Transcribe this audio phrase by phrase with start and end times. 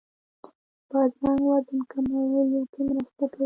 [0.89, 3.39] بادرنګ وزن کمولو کې مرسته کوي.